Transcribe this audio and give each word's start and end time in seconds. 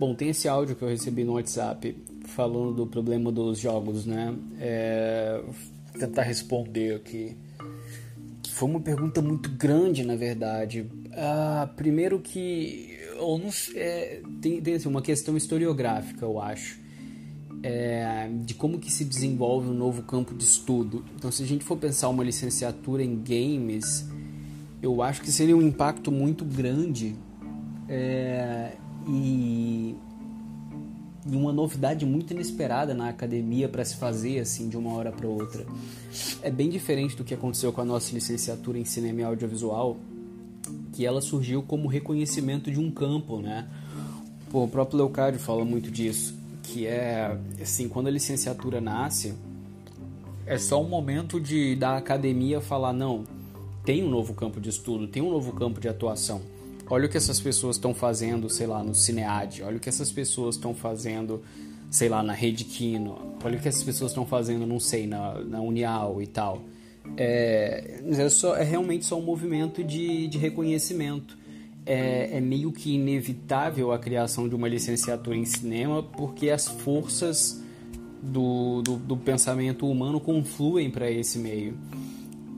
Bom, 0.00 0.14
tem 0.14 0.30
esse 0.30 0.48
áudio 0.48 0.74
que 0.74 0.80
eu 0.80 0.88
recebi 0.88 1.24
no 1.24 1.34
WhatsApp 1.34 1.94
falando 2.24 2.72
do 2.72 2.86
problema 2.86 3.30
dos 3.30 3.58
jogos, 3.58 4.06
né? 4.06 4.34
É, 4.58 5.42
tentar 5.92 6.22
responder 6.22 6.94
aqui. 6.94 7.36
Foi 8.48 8.66
uma 8.66 8.80
pergunta 8.80 9.20
muito 9.20 9.50
grande, 9.50 10.02
na 10.02 10.16
verdade. 10.16 10.90
Ah, 11.12 11.68
primeiro 11.76 12.18
que 12.18 12.96
eu 13.14 13.36
não, 13.36 13.50
é, 13.74 14.22
tem, 14.40 14.62
tem 14.62 14.72
assim, 14.72 14.88
uma 14.88 15.02
questão 15.02 15.36
historiográfica, 15.36 16.24
eu 16.24 16.40
acho, 16.40 16.80
é, 17.62 18.26
de 18.42 18.54
como 18.54 18.78
que 18.78 18.90
se 18.90 19.04
desenvolve 19.04 19.68
um 19.68 19.74
novo 19.74 20.02
campo 20.04 20.34
de 20.34 20.44
estudo. 20.44 21.04
Então, 21.14 21.30
se 21.30 21.42
a 21.42 21.46
gente 21.46 21.62
for 21.62 21.76
pensar 21.76 22.08
uma 22.08 22.24
licenciatura 22.24 23.04
em 23.04 23.16
games, 23.22 24.08
eu 24.80 25.02
acho 25.02 25.20
que 25.20 25.30
seria 25.30 25.54
um 25.54 25.60
impacto 25.60 26.10
muito 26.10 26.42
grande 26.42 27.14
é, 27.86 28.78
e, 29.06 29.94
e 31.26 31.36
uma 31.36 31.52
novidade 31.52 32.04
muito 32.04 32.32
inesperada 32.32 32.94
na 32.94 33.08
academia 33.08 33.68
para 33.68 33.84
se 33.84 33.96
fazer 33.96 34.40
assim 34.40 34.68
de 34.68 34.76
uma 34.76 34.92
hora 34.94 35.12
para 35.12 35.26
outra. 35.26 35.66
É 36.42 36.50
bem 36.50 36.68
diferente 36.68 37.16
do 37.16 37.24
que 37.24 37.34
aconteceu 37.34 37.72
com 37.72 37.80
a 37.80 37.84
nossa 37.84 38.12
licenciatura 38.14 38.78
em 38.78 38.84
cinema 38.84 39.20
e 39.20 39.24
audiovisual, 39.24 39.96
que 40.92 41.06
ela 41.06 41.20
surgiu 41.20 41.62
como 41.62 41.88
reconhecimento 41.88 42.70
de 42.70 42.78
um 42.78 42.90
campo, 42.90 43.40
né? 43.40 43.68
Pô, 44.50 44.64
o 44.64 44.68
próprio 44.68 44.98
Leocádio 44.98 45.38
fala 45.38 45.64
muito 45.64 45.90
disso, 45.90 46.34
que 46.62 46.86
é 46.86 47.38
assim, 47.60 47.88
quando 47.88 48.08
a 48.08 48.10
licenciatura 48.10 48.80
nasce, 48.80 49.34
é 50.44 50.58
só 50.58 50.82
um 50.82 50.88
momento 50.88 51.40
de 51.40 51.76
da 51.76 51.96
academia 51.96 52.60
falar 52.60 52.92
não, 52.92 53.24
tem 53.84 54.02
um 54.02 54.10
novo 54.10 54.34
campo 54.34 54.60
de 54.60 54.68
estudo, 54.68 55.06
tem 55.06 55.22
um 55.22 55.30
novo 55.30 55.52
campo 55.52 55.80
de 55.80 55.88
atuação 55.88 56.40
olha 56.90 57.06
o 57.06 57.08
que 57.08 57.16
essas 57.16 57.40
pessoas 57.40 57.76
estão 57.76 57.94
fazendo, 57.94 58.50
sei 58.50 58.66
lá, 58.66 58.82
no 58.82 58.94
Cinead, 58.94 59.62
olha 59.62 59.76
o 59.76 59.80
que 59.80 59.88
essas 59.88 60.10
pessoas 60.10 60.56
estão 60.56 60.74
fazendo, 60.74 61.40
sei 61.88 62.08
lá, 62.08 62.20
na 62.22 62.32
Rede 62.32 62.64
Kino, 62.64 63.36
olha 63.42 63.56
o 63.56 63.60
que 63.60 63.68
essas 63.68 63.84
pessoas 63.84 64.10
estão 64.10 64.26
fazendo, 64.26 64.66
não 64.66 64.80
sei, 64.80 65.06
na, 65.06 65.38
na 65.38 65.60
Unial 65.60 66.20
e 66.20 66.26
tal. 66.26 66.62
É, 67.16 68.02
é, 68.04 68.28
só, 68.28 68.56
é 68.56 68.64
realmente 68.64 69.06
só 69.06 69.16
um 69.16 69.22
movimento 69.22 69.84
de, 69.84 70.26
de 70.26 70.36
reconhecimento. 70.36 71.38
É, 71.86 72.36
é 72.36 72.40
meio 72.40 72.70
que 72.72 72.94
inevitável 72.94 73.92
a 73.92 73.98
criação 73.98 74.48
de 74.48 74.54
uma 74.54 74.68
licenciatura 74.68 75.34
em 75.34 75.46
cinema 75.46 76.02
porque 76.02 76.50
as 76.50 76.68
forças 76.68 77.62
do, 78.22 78.82
do, 78.82 78.96
do 78.96 79.16
pensamento 79.16 79.88
humano 79.88 80.20
confluem 80.20 80.90
para 80.90 81.10
esse 81.10 81.38
meio. 81.38 81.78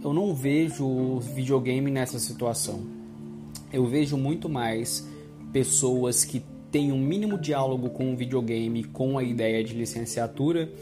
Eu 0.03 0.13
não 0.13 0.35
vejo 0.35 0.85
o 0.85 1.21
videogame 1.21 1.89
nessa 1.89 2.19
situação 2.19 3.02
eu 3.73 3.87
vejo 3.87 4.17
muito 4.17 4.49
mais 4.49 5.09
pessoas 5.53 6.25
que 6.25 6.43
têm 6.71 6.91
um 6.91 6.99
mínimo 6.99 7.39
diálogo 7.39 7.91
com 7.91 8.13
o 8.13 8.17
videogame, 8.17 8.85
com 8.85 9.19
a 9.19 9.23
ideia 9.23 9.63
de 9.63 9.75
licenciatura, 9.75 10.73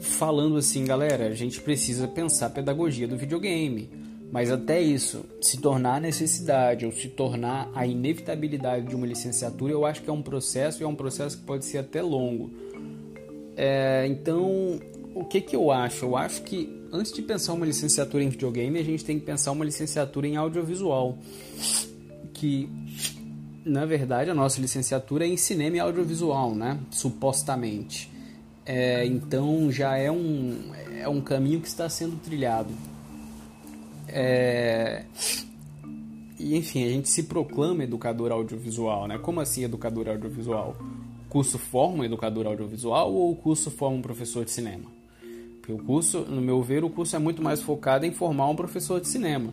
falando 0.00 0.56
assim, 0.56 0.84
galera, 0.84 1.26
a 1.26 1.34
gente 1.34 1.60
precisa 1.60 2.06
pensar 2.06 2.46
a 2.46 2.50
pedagogia 2.50 3.08
do 3.08 3.16
videogame. 3.16 3.90
Mas 4.30 4.50
até 4.50 4.80
isso 4.80 5.24
se 5.40 5.58
tornar 5.58 6.00
necessidade 6.00 6.84
ou 6.84 6.92
se 6.92 7.08
tornar 7.08 7.70
a 7.74 7.86
inevitabilidade 7.86 8.86
de 8.88 8.96
uma 8.96 9.06
licenciatura, 9.06 9.72
eu 9.72 9.84
acho 9.84 10.02
que 10.02 10.10
é 10.10 10.12
um 10.12 10.22
processo 10.22 10.82
e 10.82 10.84
é 10.84 10.88
um 10.88 10.94
processo 10.94 11.38
que 11.38 11.44
pode 11.44 11.64
ser 11.64 11.78
até 11.78 12.02
longo. 12.02 12.50
É, 13.56 14.06
então, 14.08 14.80
o 15.14 15.24
que, 15.24 15.40
que 15.40 15.54
eu 15.54 15.70
acho? 15.70 16.04
Eu 16.04 16.16
acho 16.16 16.42
que 16.42 16.82
antes 16.92 17.12
de 17.12 17.22
pensar 17.22 17.52
uma 17.52 17.64
licenciatura 17.64 18.24
em 18.24 18.28
videogame, 18.28 18.78
a 18.78 18.82
gente 18.82 19.04
tem 19.04 19.20
que 19.20 19.24
pensar 19.24 19.52
uma 19.52 19.64
licenciatura 19.64 20.26
em 20.26 20.36
audiovisual 20.36 21.16
que 22.44 22.68
na 23.64 23.86
verdade 23.86 24.28
a 24.28 24.34
nossa 24.34 24.60
licenciatura 24.60 25.24
é 25.24 25.28
em 25.28 25.36
cinema 25.38 25.76
e 25.78 25.80
audiovisual, 25.80 26.54
né? 26.54 26.78
Supostamente. 26.90 28.10
É, 28.66 29.06
então 29.06 29.72
já 29.72 29.96
é 29.96 30.10
um, 30.10 30.60
é 30.98 31.08
um 31.08 31.22
caminho 31.22 31.60
que 31.62 31.68
está 31.68 31.88
sendo 31.88 32.16
trilhado. 32.16 32.68
É, 34.06 35.04
e 36.38 36.54
enfim, 36.54 36.84
a 36.84 36.90
gente 36.90 37.08
se 37.08 37.22
proclama 37.22 37.82
educador 37.82 38.30
audiovisual, 38.30 39.08
né? 39.08 39.16
Como 39.16 39.40
assim 39.40 39.64
educador 39.64 40.06
audiovisual? 40.06 40.76
O 41.26 41.30
curso 41.30 41.58
forma 41.58 42.02
um 42.02 42.04
educador 42.04 42.46
audiovisual 42.46 43.10
ou 43.10 43.32
o 43.32 43.36
curso 43.36 43.70
forma 43.70 43.96
um 43.96 44.02
professor 44.02 44.44
de 44.44 44.50
cinema? 44.50 44.84
Porque 45.60 45.72
o 45.72 45.78
curso, 45.78 46.20
no 46.20 46.42
meu 46.42 46.62
ver, 46.62 46.84
o 46.84 46.90
curso 46.90 47.16
é 47.16 47.18
muito 47.18 47.42
mais 47.42 47.62
focado 47.62 48.04
em 48.04 48.12
formar 48.12 48.48
um 48.50 48.54
professor 48.54 49.00
de 49.00 49.08
cinema 49.08 49.50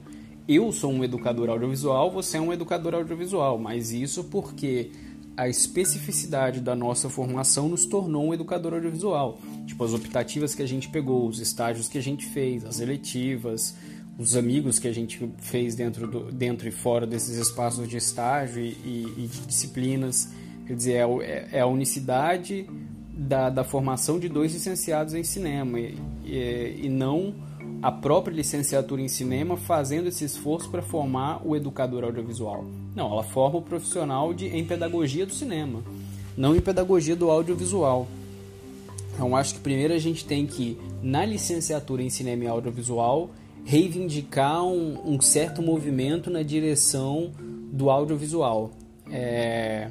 eu 0.47 0.71
sou 0.71 0.91
um 0.91 1.03
educador 1.03 1.49
audiovisual, 1.49 2.11
você 2.11 2.37
é 2.37 2.41
um 2.41 2.51
educador 2.51 2.95
audiovisual, 2.95 3.57
mas 3.57 3.91
isso 3.91 4.23
porque 4.25 4.91
a 5.35 5.47
especificidade 5.47 6.59
da 6.59 6.75
nossa 6.75 7.09
formação 7.09 7.69
nos 7.69 7.85
tornou 7.85 8.27
um 8.27 8.33
educador 8.33 8.73
audiovisual. 8.73 9.39
Tipo, 9.65 9.83
as 9.83 9.93
optativas 9.93 10.53
que 10.53 10.61
a 10.61 10.67
gente 10.67 10.89
pegou, 10.89 11.27
os 11.27 11.39
estágios 11.39 11.87
que 11.87 11.97
a 11.97 12.01
gente 12.01 12.25
fez, 12.25 12.65
as 12.65 12.79
eletivas, 12.79 13.75
os 14.17 14.35
amigos 14.35 14.77
que 14.77 14.87
a 14.87 14.93
gente 14.93 15.31
fez 15.37 15.73
dentro, 15.73 16.05
do, 16.05 16.31
dentro 16.31 16.67
e 16.67 16.71
fora 16.71 17.07
desses 17.07 17.37
espaços 17.37 17.87
de 17.87 17.97
estágio 17.97 18.61
e, 18.61 18.69
e, 18.83 19.13
e 19.17 19.27
de 19.27 19.39
disciplinas. 19.47 20.29
Quer 20.67 20.75
dizer, 20.75 20.91
é, 20.93 21.01
é, 21.01 21.49
é, 21.53 21.59
a 21.61 21.65
unicidade 21.65 22.67
da, 23.11 23.49
da 23.49 23.63
formação 23.63 24.19
de 24.19 24.27
dois 24.27 24.53
licenciados 24.53 25.13
em 25.13 25.23
cinema 25.23 25.79
e, 25.79 25.97
e, 26.25 26.81
e 26.83 26.89
não 26.89 27.33
a 27.81 27.91
própria 27.91 28.35
licenciatura 28.35 29.01
em 29.01 29.07
cinema 29.07 29.57
fazendo 29.57 30.07
esse 30.07 30.23
esforço 30.23 30.69
para 30.69 30.81
formar 30.81 31.41
o 31.45 31.55
educador 31.55 32.03
audiovisual. 32.03 32.63
Não, 32.95 33.11
ela 33.11 33.23
forma 33.23 33.57
o 33.57 33.61
profissional 33.61 34.33
de, 34.33 34.47
em 34.47 34.63
pedagogia 34.63 35.25
do 35.25 35.33
cinema, 35.33 35.81
não 36.37 36.55
em 36.55 36.61
pedagogia 36.61 37.15
do 37.15 37.31
audiovisual. 37.31 38.07
Então 39.13 39.35
acho 39.35 39.55
que 39.55 39.59
primeiro 39.59 39.93
a 39.93 39.97
gente 39.97 40.23
tem 40.25 40.45
que, 40.45 40.77
na 41.01 41.25
licenciatura 41.25 42.03
em 42.03 42.09
cinema 42.09 42.43
e 42.43 42.47
audiovisual, 42.47 43.29
reivindicar 43.65 44.63
um, 44.63 45.15
um 45.15 45.21
certo 45.21 45.61
movimento 45.61 46.29
na 46.29 46.43
direção 46.43 47.31
do 47.71 47.89
audiovisual. 47.89 48.71
É, 49.09 49.89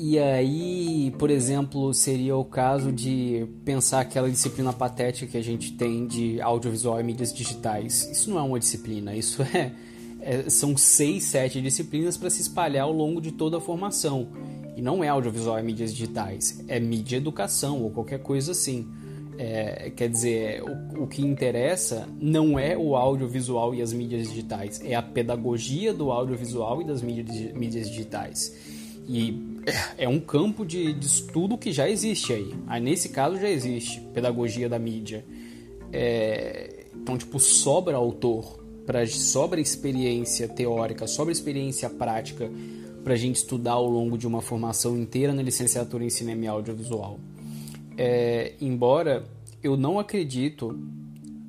e 0.00 0.16
aí, 0.16 1.12
por 1.18 1.28
exemplo, 1.28 1.92
seria 1.92 2.36
o 2.36 2.44
caso 2.44 2.92
de 2.92 3.48
pensar 3.64 4.00
aquela 4.00 4.30
disciplina 4.30 4.72
patética 4.72 5.32
que 5.32 5.36
a 5.36 5.42
gente 5.42 5.72
tem 5.72 6.06
de 6.06 6.40
audiovisual 6.40 7.00
e 7.00 7.02
mídias 7.02 7.32
digitais. 7.32 8.08
Isso 8.12 8.30
não 8.30 8.38
é 8.38 8.42
uma 8.42 8.60
disciplina, 8.60 9.16
isso 9.16 9.42
é, 9.42 9.72
é 10.20 10.48
são 10.48 10.76
seis, 10.76 11.24
sete 11.24 11.60
disciplinas 11.60 12.16
para 12.16 12.30
se 12.30 12.40
espalhar 12.40 12.84
ao 12.84 12.92
longo 12.92 13.20
de 13.20 13.32
toda 13.32 13.56
a 13.56 13.60
formação. 13.60 14.28
E 14.76 14.80
não 14.80 15.02
é 15.02 15.08
audiovisual 15.08 15.58
e 15.58 15.64
mídias 15.64 15.92
digitais, 15.92 16.64
é 16.68 16.78
mídia 16.78 17.16
educação 17.16 17.82
ou 17.82 17.90
qualquer 17.90 18.20
coisa 18.20 18.52
assim. 18.52 18.86
É, 19.36 19.90
quer 19.96 20.08
dizer, 20.08 20.62
o, 20.62 21.02
o 21.02 21.06
que 21.08 21.22
interessa 21.22 22.08
não 22.20 22.56
é 22.56 22.76
o 22.76 22.94
audiovisual 22.94 23.74
e 23.74 23.82
as 23.82 23.92
mídias 23.92 24.28
digitais, 24.28 24.80
é 24.84 24.94
a 24.94 25.02
pedagogia 25.02 25.92
do 25.92 26.12
audiovisual 26.12 26.82
e 26.82 26.84
das 26.84 27.02
mídias, 27.02 27.52
mídias 27.52 27.88
digitais. 27.90 28.77
E 29.08 29.62
é 29.96 30.06
um 30.06 30.20
campo 30.20 30.66
de, 30.66 30.92
de, 30.92 31.06
estudo 31.06 31.56
que 31.56 31.72
já 31.72 31.88
existe 31.88 32.32
aí. 32.32 32.54
Aí 32.66 32.80
nesse 32.80 33.08
caso 33.08 33.40
já 33.40 33.48
existe 33.48 34.00
pedagogia 34.12 34.68
da 34.68 34.78
mídia. 34.78 35.24
É, 35.90 36.84
então, 36.94 37.16
tipo, 37.16 37.40
sobra 37.40 37.96
autor, 37.96 38.62
pra, 38.84 39.06
sobra 39.06 39.60
experiência 39.60 40.46
teórica, 40.46 41.06
sobra 41.06 41.32
experiência 41.32 41.88
prática 41.88 42.50
para 43.02 43.14
a 43.14 43.16
gente 43.16 43.36
estudar 43.36 43.72
ao 43.72 43.88
longo 43.88 44.18
de 44.18 44.26
uma 44.26 44.42
formação 44.42 44.94
inteira 44.94 45.32
na 45.32 45.40
licenciatura 45.40 46.04
em 46.04 46.10
cinema 46.10 46.44
e 46.44 46.48
audiovisual. 46.48 47.18
É, 47.96 48.52
embora 48.60 49.24
eu 49.62 49.76
não 49.76 49.98
acredito 49.98 50.78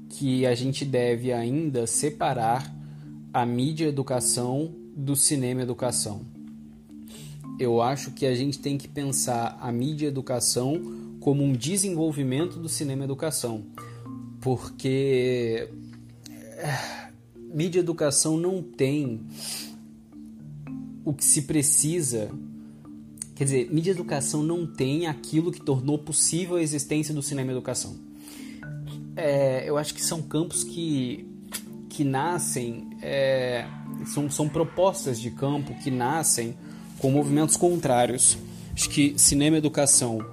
que 0.08 0.46
a 0.46 0.56
gente 0.56 0.86
deve 0.86 1.34
ainda 1.34 1.86
separar 1.86 2.74
a 3.34 3.46
mídia 3.46 3.88
educação 3.88 4.74
do 4.96 5.16
cinema 5.16 5.62
educação 5.62 6.39
eu 7.60 7.82
acho 7.82 8.12
que 8.12 8.26
a 8.26 8.34
gente 8.34 8.58
tem 8.58 8.78
que 8.78 8.88
pensar 8.88 9.58
a 9.62 9.70
mídia 9.72 10.08
educação 10.08 10.82
como 11.20 11.44
um 11.44 11.52
desenvolvimento 11.52 12.58
do 12.58 12.70
cinema 12.70 13.04
educação, 13.04 13.66
porque 14.40 15.70
eh, 16.30 17.10
mídia 17.36 17.82
educação 17.82 18.38
não 18.38 18.64
tem 18.64 19.22
o 21.04 21.14
que 21.14 21.26
se 21.26 21.42
precisa. 21.42 22.32
Quer 23.36 23.44
dizer, 23.44 23.74
mídia 23.74 23.92
educação 23.92 24.42
não 24.42 24.66
tem 24.66 25.08
aquilo 25.08 25.52
que 25.52 25.62
tornou 25.62 26.00
possível 26.00 26.56
a 26.56 26.62
existência 26.62 27.14
do 27.14 27.22
cinema 27.22 27.52
educação. 27.52 27.98
É, 29.18 29.70
eu 29.70 29.78
acho 29.78 29.94
que 29.94 30.02
são 30.02 30.22
campos 30.22 30.64
que, 30.64 31.28
que 31.90 32.06
nascem, 32.06 32.90
é, 33.02 33.66
são, 34.06 34.30
são 34.30 34.48
propostas 34.48 35.20
de 35.20 35.32
campo 35.32 35.74
que 35.84 35.92
nascem 35.92 36.56
com 37.00 37.10
movimentos 37.10 37.58
contrários. 37.58 38.38
Acho 38.74 38.90
que 38.90 39.14
cinema 39.18 39.58
e 39.58 39.60
educação 39.60 40.26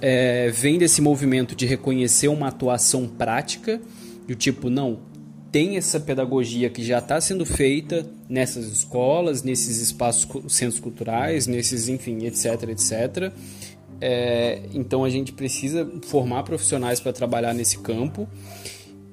é, 0.00 0.50
vem 0.50 0.78
desse 0.78 1.00
movimento 1.00 1.54
de 1.54 1.66
reconhecer 1.66 2.28
uma 2.28 2.48
atuação 2.48 3.08
prática, 3.08 3.80
do 4.26 4.34
tipo, 4.34 4.70
não, 4.70 5.00
tem 5.50 5.76
essa 5.76 5.98
pedagogia 5.98 6.70
que 6.70 6.84
já 6.84 6.98
está 6.98 7.20
sendo 7.20 7.44
feita 7.44 8.06
nessas 8.28 8.66
escolas, 8.66 9.42
nesses 9.42 9.78
espaços, 9.78 10.28
centros 10.52 10.80
culturais, 10.80 11.46
nesses, 11.46 11.88
enfim, 11.88 12.24
etc, 12.24 12.68
etc. 12.68 13.32
É, 14.00 14.62
então 14.72 15.04
a 15.04 15.10
gente 15.10 15.32
precisa 15.32 15.90
formar 16.02 16.44
profissionais 16.44 17.00
para 17.00 17.12
trabalhar 17.12 17.52
nesse 17.52 17.78
campo. 17.78 18.28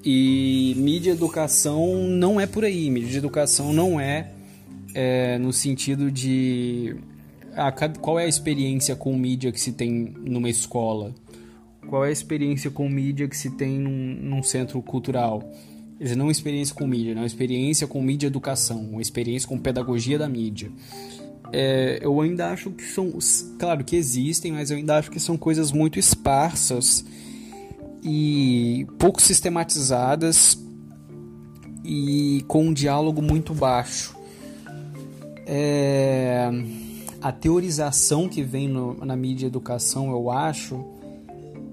E 0.05 0.73
mídia 0.77 1.11
educação 1.11 2.07
não 2.07 2.39
é 2.39 2.45
por 2.45 2.63
aí. 2.63 2.89
Mídia 2.89 3.17
educação 3.17 3.73
não 3.73 3.99
é, 3.99 4.31
é 4.99 5.37
no 5.37 5.53
sentido 5.53 6.09
de 6.11 6.95
ah, 7.55 7.71
qual 8.01 8.19
é 8.19 8.25
a 8.25 8.27
experiência 8.27 8.95
com 8.95 9.15
mídia 9.15 9.51
que 9.51 9.61
se 9.61 9.71
tem 9.71 10.15
numa 10.19 10.49
escola? 10.49 11.13
Qual 11.87 12.03
é 12.03 12.09
a 12.09 12.11
experiência 12.11 12.71
com 12.71 12.89
mídia 12.89 13.27
que 13.27 13.37
se 13.37 13.51
tem 13.51 13.77
num, 13.77 14.17
num 14.19 14.41
centro 14.41 14.81
cultural? 14.81 15.47
Quer 15.99 16.03
dizer, 16.03 16.15
não 16.15 16.31
experiência 16.31 16.73
com 16.73 16.87
mídia, 16.87 17.13
não 17.13 17.23
experiência 17.23 17.85
com 17.85 18.01
mídia 18.01 18.25
educação, 18.25 18.79
uma 18.81 19.01
experiência 19.01 19.47
com 19.47 19.59
pedagogia 19.59 20.17
da 20.17 20.27
mídia. 20.27 20.71
É, 21.53 21.99
eu 22.01 22.19
ainda 22.19 22.49
acho 22.49 22.71
que 22.71 22.83
são, 22.83 23.13
claro 23.59 23.83
que 23.83 23.95
existem, 23.95 24.51
mas 24.51 24.71
eu 24.71 24.77
ainda 24.77 24.97
acho 24.97 25.11
que 25.11 25.19
são 25.19 25.37
coisas 25.37 25.71
muito 25.71 25.99
esparsas 25.99 27.05
e 28.03 28.87
pouco 28.97 29.21
sistematizadas 29.21 30.59
e 31.85 32.43
com 32.47 32.65
um 32.65 32.73
diálogo 32.73 33.21
muito 33.21 33.53
baixo. 33.53 34.16
É, 35.49 36.49
a 37.21 37.31
teorização 37.31 38.27
que 38.27 38.43
vem 38.43 38.67
no, 38.67 38.93
na 39.05 39.15
mídia 39.15 39.47
educação, 39.47 40.11
eu 40.11 40.29
acho, 40.29 40.83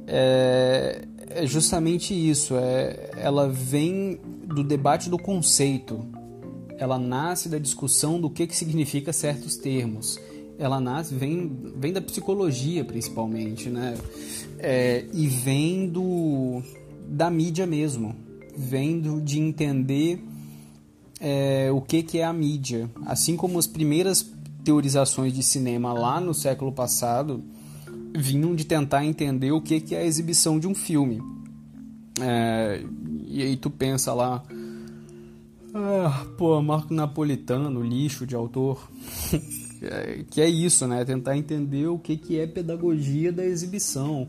é, 0.07 1.03
é 1.29 1.47
justamente 1.47 2.15
isso. 2.15 2.55
É, 2.57 3.11
ela 3.17 3.49
vem 3.49 4.21
do 4.47 4.63
debate 4.63 5.11
do 5.11 5.19
conceito. 5.19 6.05
Ela 6.79 6.99
nasce 6.99 7.49
da 7.49 7.59
discussão 7.59 8.21
do 8.21 8.31
que, 8.31 8.47
que 8.47 8.57
significa 8.57 9.13
certos 9.13 9.57
termos. 9.57 10.21
Ela 10.57 10.81
nasce, 10.81 11.13
vem, 11.13 11.51
vem 11.77 11.93
da 11.93 12.01
psicologia 12.01 12.85
principalmente, 12.85 13.69
né? 13.69 13.97
É, 14.59 15.05
e 15.13 15.27
vem 15.27 15.89
do, 15.89 16.63
da 17.09 17.29
mídia 17.29 17.67
mesmo. 17.67 18.15
Vem 18.57 19.01
do, 19.01 19.21
de 19.21 19.41
entender 19.41 20.23
é, 21.27 21.73
o 21.73 21.81
que, 21.81 22.03
que 22.03 22.19
é 22.19 22.25
a 22.25 22.33
mídia. 22.35 22.91
Assim 23.07 23.35
como 23.35 23.59
as 23.59 23.67
primeiras 23.67 24.31
teorizações 24.63 25.33
de 25.33 25.43
cinema 25.43 25.95
lá 25.95 26.21
no 26.21 26.35
século 26.35 26.71
passado 26.71 27.43
vinham 28.15 28.55
de 28.55 28.65
tentar 28.65 29.07
entender 29.07 29.51
o 29.51 29.61
que, 29.61 29.81
que 29.81 29.95
é 29.95 30.01
a 30.01 30.05
exibição 30.05 30.61
de 30.61 30.69
um 30.69 30.75
filme. 30.75 31.23
É, 32.21 32.85
e 33.27 33.43
aí 33.43 33.57
tu 33.57 33.71
pensa 33.71 34.13
lá, 34.13 34.43
ah, 35.75 36.27
pô, 36.37 36.61
Marco 36.61 36.93
Napolitano, 36.93 37.83
lixo 37.83 38.27
de 38.27 38.35
autor. 38.35 38.87
que 40.31 40.43
é 40.43 40.49
isso, 40.49 40.87
né? 40.87 41.07
Tentar 41.07 41.39
entender 41.39 41.87
o 41.87 41.99
que, 41.99 42.19
que 42.19 42.39
é 42.39 42.47
pedagogia 42.47 43.33
da 43.33 43.45
exibição. 43.45 44.29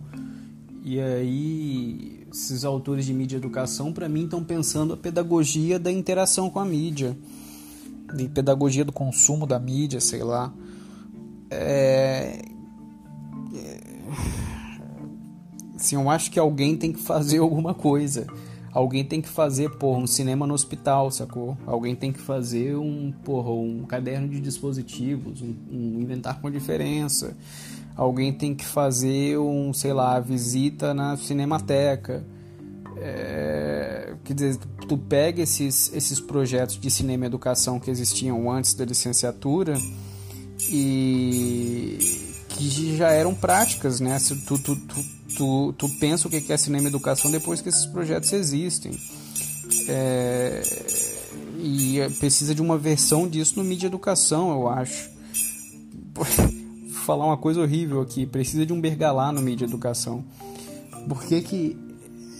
E 0.81 0.99
aí, 0.99 2.24
esses 2.37 2.65
autores 2.65 3.05
de 3.05 3.13
mídia 3.13 3.35
e 3.35 3.39
educação, 3.39 3.93
para 3.93 4.09
mim, 4.09 4.25
estão 4.25 4.43
pensando 4.43 4.93
a 4.93 4.97
pedagogia 4.97 5.79
da 5.79 5.91
interação 5.91 6.49
com 6.49 6.59
a 6.59 6.65
mídia, 6.65 7.17
de 8.13 8.27
pedagogia 8.27 8.83
do 8.83 8.91
consumo 8.91 9.47
da 9.47 9.59
mídia, 9.59 10.01
sei 10.01 10.23
lá. 10.23 10.53
É, 11.49 12.41
Assim, 15.85 15.95
eu 15.95 16.09
acho 16.09 16.31
que 16.31 16.39
alguém 16.39 16.75
tem 16.75 16.91
que 16.91 16.99
fazer 16.99 17.37
alguma 17.39 17.73
coisa. 17.73 18.25
Alguém 18.75 19.05
tem 19.05 19.21
que 19.21 19.29
fazer, 19.29 19.69
porra, 19.69 19.99
um 19.99 20.05
cinema 20.05 20.45
no 20.45 20.53
hospital, 20.53 21.09
sacou? 21.09 21.57
Alguém 21.65 21.95
tem 21.95 22.11
que 22.11 22.19
fazer 22.19 22.75
um, 22.75 23.09
porra, 23.23 23.51
um 23.51 23.85
caderno 23.85 24.27
de 24.27 24.41
dispositivos, 24.41 25.41
um, 25.41 25.55
um 25.71 26.01
inventar 26.01 26.41
com 26.41 26.51
diferença. 26.51 27.37
Alguém 27.95 28.33
tem 28.33 28.53
que 28.53 28.65
fazer 28.65 29.37
um, 29.37 29.73
sei 29.73 29.93
lá, 29.93 30.19
visita 30.19 30.93
na 30.93 31.15
cinemateca. 31.15 32.25
É, 32.97 34.13
quer 34.25 34.33
dizer, 34.33 34.57
tu 34.89 34.97
pega 34.97 35.41
esses, 35.41 35.93
esses 35.93 36.19
projetos 36.19 36.77
de 36.77 36.91
cinema 36.91 37.23
e 37.23 37.27
educação 37.27 37.79
que 37.79 37.89
existiam 37.89 38.51
antes 38.51 38.73
da 38.73 38.83
licenciatura 38.83 39.79
e 40.69 41.97
que 42.49 42.97
já 42.97 43.09
eram 43.11 43.33
práticas, 43.33 44.01
né? 44.01 44.17
Tu, 44.19 44.59
tu, 44.59 44.75
tu, 44.75 45.05
tu, 45.35 45.73
tu 45.77 45.89
pensa 45.99 46.27
o 46.27 46.31
que 46.31 46.51
é 46.51 46.57
cinema 46.57 46.85
e 46.85 46.87
educação 46.87 47.29
depois 47.29 47.61
que 47.61 47.69
esses 47.69 47.85
projetos 47.85 48.31
existem. 48.33 48.91
É, 49.87 50.61
e 51.59 51.99
precisa 52.19 52.53
de 52.53 52.61
uma 52.61 52.77
versão 52.77 53.27
disso 53.27 53.57
no 53.57 53.63
mídia 53.63 53.87
educação, 53.87 54.51
eu 54.51 54.67
acho. 54.67 55.09
Vou 56.13 56.25
falar 57.05 57.25
uma 57.25 57.37
coisa 57.37 57.61
horrível 57.61 58.01
aqui, 58.01 58.25
precisa 58.25 58.65
de 58.65 58.73
um 58.73 58.79
Bergalá 58.79 59.31
no 59.31 59.41
mídia 59.41 59.65
educação. 59.65 60.23
Por 61.07 61.23
que, 61.23 61.41
que 61.41 61.77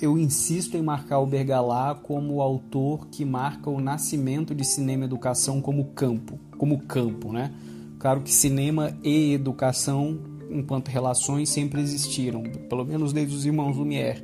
eu 0.02 0.18
insisto 0.18 0.76
em 0.76 0.82
marcar 0.82 1.20
o 1.20 1.26
Bergalá 1.26 1.96
como 1.96 2.36
o 2.36 2.42
autor 2.42 3.08
que 3.08 3.24
marca 3.24 3.70
o 3.70 3.80
nascimento 3.80 4.54
de 4.54 4.66
cinema 4.66 5.04
e 5.04 5.08
educação 5.08 5.62
como 5.62 5.86
campo, 5.86 6.40
como 6.58 6.80
campo, 6.80 7.32
né? 7.32 7.52
Claro 8.00 8.22
que 8.22 8.32
cinema 8.32 8.96
e 9.04 9.34
educação 9.34 10.20
enquanto 10.56 10.90
relações 10.90 11.50
sempre 11.50 11.82
existiram, 11.82 12.44
pelo 12.44 12.86
menos 12.86 13.14
desde 13.14 13.36
os 13.36 13.46
irmãos 13.46 13.76
Lumière. 13.76 14.24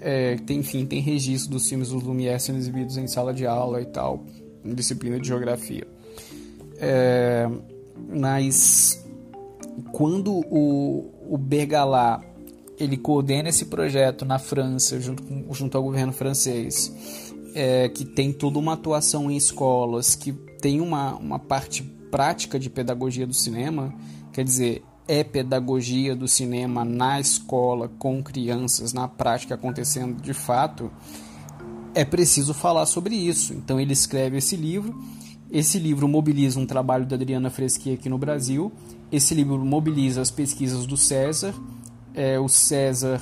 É, 0.00 0.36
tem, 0.36 0.58
enfim, 0.58 0.84
tem 0.84 1.00
registro 1.00 1.52
dos 1.52 1.68
filmes 1.68 1.88
dos 1.88 2.02
Lumière 2.02 2.38
sendo 2.38 2.58
exibidos 2.58 2.96
em 2.96 3.06
sala 3.06 3.32
de 3.32 3.46
aula 3.46 3.80
e 3.80 3.86
tal, 3.86 4.24
em 4.64 4.74
disciplina 4.74 5.18
de 5.18 5.28
geografia. 5.28 5.86
É, 6.78 7.48
mas 8.08 9.04
quando 9.92 10.44
o, 10.50 11.10
o 11.28 11.38
Bergalá 11.38 12.22
ele 12.78 12.96
coordena 12.96 13.48
esse 13.48 13.64
projeto 13.66 14.24
na 14.24 14.38
França 14.38 15.00
junto, 15.00 15.22
com, 15.22 15.52
junto 15.52 15.76
ao 15.76 15.82
governo 15.82 16.12
francês, 16.12 17.32
é, 17.54 17.88
que 17.88 18.04
tem 18.04 18.32
toda 18.32 18.58
uma 18.58 18.74
atuação 18.74 19.30
em 19.30 19.36
escolas, 19.36 20.14
que 20.14 20.32
tem 20.60 20.80
uma, 20.80 21.14
uma 21.16 21.38
parte 21.38 21.82
prática 22.10 22.58
de 22.58 22.68
pedagogia 22.68 23.26
do 23.26 23.34
cinema, 23.34 23.94
quer 24.32 24.44
dizer, 24.44 24.82
é 25.08 25.22
pedagogia 25.22 26.16
do 26.16 26.26
cinema 26.26 26.84
na 26.84 27.20
escola, 27.20 27.90
com 27.98 28.22
crianças, 28.22 28.92
na 28.92 29.06
prática 29.06 29.54
acontecendo 29.54 30.20
de 30.20 30.34
fato, 30.34 30.90
é 31.94 32.04
preciso 32.04 32.52
falar 32.52 32.86
sobre 32.86 33.14
isso. 33.14 33.54
Então 33.54 33.80
ele 33.80 33.92
escreve 33.92 34.38
esse 34.38 34.56
livro. 34.56 34.94
Esse 35.50 35.78
livro 35.78 36.06
mobiliza 36.08 36.58
um 36.58 36.66
trabalho 36.66 37.06
da 37.06 37.16
Adriana 37.16 37.48
Fresqui 37.48 37.94
aqui 37.94 38.08
no 38.08 38.18
Brasil. 38.18 38.72
Esse 39.10 39.34
livro 39.34 39.64
mobiliza 39.64 40.20
as 40.20 40.30
pesquisas 40.30 40.84
do 40.86 40.96
César. 40.96 41.54
É, 42.12 42.38
o 42.38 42.48
César, 42.48 43.20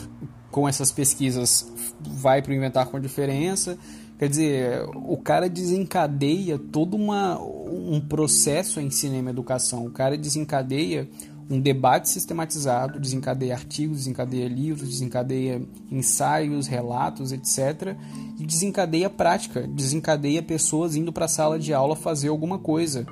com 0.50 0.66
essas 0.66 0.90
pesquisas, 0.90 1.70
vai 2.00 2.40
para 2.42 2.50
o 2.50 2.54
Inventar 2.54 2.86
com 2.86 2.98
Diferença. 2.98 3.78
Quer 4.18 4.28
dizer, 4.28 4.88
o 4.94 5.16
cara 5.18 5.48
desencadeia 5.48 6.58
todo 6.58 6.94
uma, 6.94 7.38
um 7.40 8.00
processo 8.00 8.80
em 8.80 8.88
cinema 8.88 9.30
educação. 9.30 9.84
O 9.84 9.90
cara 9.90 10.16
desencadeia 10.16 11.08
um 11.48 11.60
debate 11.60 12.08
sistematizado, 12.08 12.98
desencadeia 12.98 13.54
artigos, 13.54 13.98
desencadeia 13.98 14.48
livros, 14.48 14.88
desencadeia 14.88 15.62
ensaios, 15.90 16.66
relatos, 16.66 17.32
etc. 17.32 17.96
E 18.38 18.46
desencadeia 18.46 19.10
prática, 19.10 19.66
desencadeia 19.68 20.42
pessoas 20.42 20.96
indo 20.96 21.12
para 21.12 21.26
a 21.26 21.28
sala 21.28 21.58
de 21.58 21.74
aula 21.74 21.94
fazer 21.94 22.28
alguma 22.28 22.58
coisa. 22.58 23.06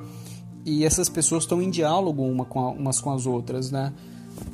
E 0.64 0.84
essas 0.84 1.08
pessoas 1.08 1.44
estão 1.44 1.60
em 1.60 1.70
diálogo 1.70 2.22
uma 2.22 2.44
com 2.44 2.60
a, 2.60 2.70
umas 2.70 3.00
com 3.00 3.10
as 3.10 3.26
outras, 3.26 3.70
né? 3.70 3.92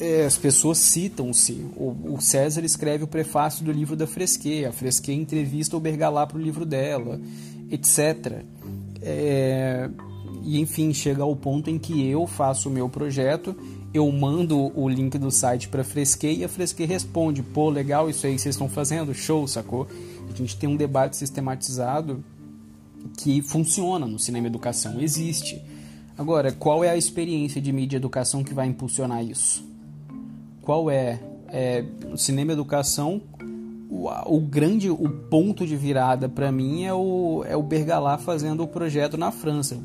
É, 0.01 0.25
as 0.25 0.37
pessoas 0.37 0.79
citam-se. 0.79 1.65
O, 1.77 2.15
o, 2.15 2.21
César 2.21 2.65
escreve 2.65 3.05
o 3.05 3.07
prefácio 3.07 3.65
do 3.65 3.71
livro 3.71 3.95
da 3.95 4.07
Fresquet, 4.07 4.65
a 4.65 4.73
Fresquet 4.73 5.15
entrevista 5.15 5.77
o 5.77 5.81
Bergalá 5.81 6.27
para 6.27 6.37
o 6.37 6.41
livro 6.41 6.67
dela, 6.67 7.21
etc. 7.71 8.43
É, 9.01 9.89
e 10.43 10.61
enfim, 10.61 10.93
chega 10.93 11.23
ao 11.23 11.35
ponto 11.35 11.69
em 11.71 11.79
que 11.79 12.07
eu 12.07 12.27
faço 12.27 12.69
o 12.69 12.73
meu 12.73 12.89
projeto, 12.89 13.57
eu 13.93 14.11
mando 14.13 14.73
o 14.79 14.89
link 14.89 15.17
do 15.19 15.31
site 15.31 15.69
para 15.69 15.83
Fresquet 15.83 16.37
e 16.37 16.45
a 16.45 16.49
Fresquet 16.49 16.87
responde: 16.87 17.43
pô, 17.43 17.69
legal 17.71 18.09
isso 18.09 18.27
aí 18.27 18.35
que 18.35 18.41
vocês 18.41 18.55
estão 18.55 18.69
fazendo, 18.69 19.15
show, 19.15 19.47
sacou? 19.47 19.87
A 20.31 20.37
gente 20.37 20.57
tem 20.57 20.69
um 20.69 20.77
debate 20.77 21.17
sistematizado 21.17 22.23
que 23.17 23.41
funciona 23.43 24.07
no 24.07 24.19
cinema 24.19 24.47
educação, 24.47 25.01
existe. 25.01 25.63
Agora, 26.17 26.53
qual 26.53 26.83
é 26.83 26.91
a 26.91 26.97
experiência 26.97 27.61
de 27.61 27.73
mídia 27.73 27.97
educação 27.97 28.43
que 28.43 28.53
vai 28.53 28.67
impulsionar 28.67 29.25
isso? 29.25 29.65
Qual 30.63 30.91
é, 30.91 31.21
é 31.49 31.85
o 32.13 32.17
cinema 32.17 32.53
educação? 32.53 33.23
O, 33.89 34.09
o 34.37 34.41
grande, 34.41 34.91
o 34.91 35.09
ponto 35.31 35.67
de 35.67 35.77
virada 35.77 36.29
para 36.29 36.53
mim 36.53 36.85
é 36.85 36.93
o 36.93 37.45
é 37.47 37.57
o 37.57 37.63
Bergalá 37.63 38.19
fazendo 38.19 38.63
o 38.63 38.69
projeto 38.69 39.17
na 39.17 39.31
França 39.31 39.79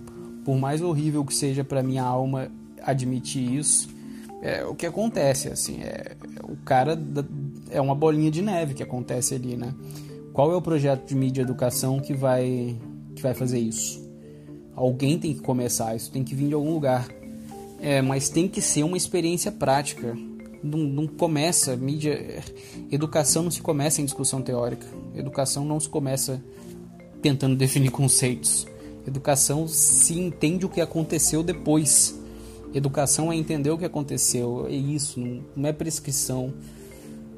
por 0.43 0.57
mais 0.57 0.81
horrível 0.81 1.23
que 1.25 1.33
seja 1.33 1.63
para 1.63 1.81
minha 1.81 2.03
alma 2.03 2.51
admitir 2.81 3.53
isso, 3.53 3.89
é 4.41 4.65
o 4.65 4.75
que 4.75 4.85
acontece, 4.85 5.47
assim, 5.47 5.81
é, 5.81 6.17
o 6.43 6.57
cara 6.57 7.00
é 7.71 7.79
uma 7.79 7.95
bolinha 7.95 8.29
de 8.29 8.41
neve 8.41 8.73
que 8.73 8.83
acontece 8.83 9.35
ali, 9.35 9.55
né? 9.55 9.73
Qual 10.33 10.51
é 10.51 10.55
o 10.55 10.62
projeto 10.62 11.07
de 11.07 11.15
mídia 11.15 11.41
educação 11.41 12.00
que 12.00 12.13
vai, 12.13 12.75
que 13.15 13.21
vai 13.21 13.33
fazer 13.33 13.59
isso? 13.59 14.03
Alguém 14.75 15.17
tem 15.19 15.33
que 15.33 15.41
começar, 15.41 15.95
isso 15.95 16.12
tem 16.12 16.23
que 16.23 16.33
vir 16.33 16.47
de 16.47 16.53
algum 16.55 16.73
lugar. 16.73 17.07
É, 17.79 18.01
mas 18.01 18.29
tem 18.29 18.47
que 18.47 18.59
ser 18.59 18.83
uma 18.83 18.97
experiência 18.97 19.51
prática. 19.51 20.17
Não, 20.63 20.79
não 20.79 21.07
começa 21.07 21.75
mídia. 21.75 22.41
Educação 22.91 23.43
não 23.43 23.51
se 23.51 23.62
começa 23.62 24.01
em 24.01 24.05
discussão 24.05 24.41
teórica. 24.41 24.88
Educação 25.15 25.63
não 25.63 25.79
se 25.79 25.88
começa 25.88 26.43
tentando 27.21 27.55
definir 27.55 27.91
conceitos. 27.91 28.65
Educação 29.05 29.67
se 29.67 30.17
entende 30.17 30.65
o 30.65 30.69
que 30.69 30.81
aconteceu 30.81 31.43
depois. 31.43 32.19
Educação 32.74 33.31
é 33.31 33.36
entender 33.36 33.69
o 33.69 33.77
que 33.77 33.86
aconteceu. 33.86 34.65
É 34.67 34.74
isso, 34.74 35.19
não 35.55 35.69
é 35.69 35.74
prescrição. 35.74 36.53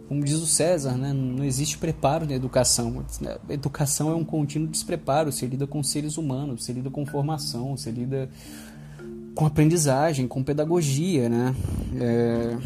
Como 0.07 0.24
diz 0.24 0.36
o 0.36 0.45
César, 0.45 0.95
né? 0.95 1.12
não 1.12 1.43
existe 1.43 1.77
preparo 1.79 2.27
na 2.27 2.34
educação. 2.34 3.03
Educação 3.50 4.12
é 4.12 4.15
um 4.15 4.24
contínuo 4.24 4.67
despreparo. 4.67 5.31
Você 5.31 5.48
lida 5.48 5.65
com 5.65 5.81
seres 5.81 6.17
humanos, 6.17 6.63
você 6.63 6.74
lida 6.74 6.91
com 6.91 7.05
formação, 7.05 7.75
você 7.75 7.89
lida 7.89 8.29
com 9.34 9.45
aprendizagem, 9.45 10.27
com 10.27 10.43
pedagogia, 10.43 11.27
né? 11.27 11.55
É... 12.00 12.57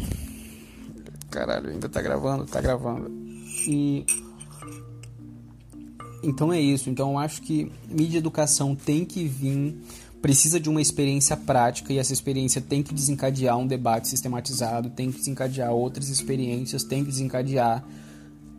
Caralho, 1.30 1.70
ainda 1.70 1.88
tá 1.88 2.02
gravando? 2.02 2.44
Tá 2.44 2.60
gravando. 2.60 3.10
E 3.66 4.04
então 6.22 6.52
é 6.52 6.60
isso. 6.60 6.90
Então 6.90 7.12
eu 7.12 7.18
acho 7.18 7.42
que 7.42 7.70
mídia 7.88 8.18
educação 8.18 8.74
tem 8.74 9.04
que 9.04 9.26
vir, 9.26 9.76
precisa 10.20 10.60
de 10.60 10.68
uma 10.68 10.80
experiência 10.80 11.36
prática 11.36 11.92
e 11.92 11.98
essa 11.98 12.12
experiência 12.12 12.60
tem 12.60 12.82
que 12.82 12.92
desencadear 12.92 13.56
um 13.56 13.66
debate 13.66 14.08
sistematizado, 14.08 14.90
tem 14.90 15.10
que 15.10 15.18
desencadear 15.18 15.72
outras 15.72 16.08
experiências, 16.08 16.84
tem 16.84 17.04
que 17.04 17.10
desencadear 17.10 17.84